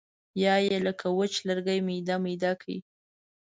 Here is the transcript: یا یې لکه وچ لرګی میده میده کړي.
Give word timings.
یا 0.43 0.55
یې 0.65 0.77
لکه 0.85 1.07
وچ 1.17 1.33
لرګی 1.47 1.79
میده 1.87 2.15
میده 2.23 2.51
کړي. 2.61 2.77